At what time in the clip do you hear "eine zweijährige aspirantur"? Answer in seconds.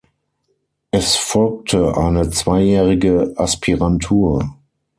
1.95-4.57